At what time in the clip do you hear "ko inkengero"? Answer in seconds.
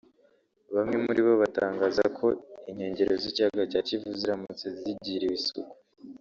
2.17-3.13